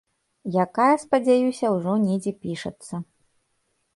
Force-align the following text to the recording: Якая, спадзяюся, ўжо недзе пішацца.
Якая, 0.63 0.95
спадзяюся, 1.03 1.65
ўжо 1.75 1.93
недзе 2.05 2.31
пішацца. 2.45 2.95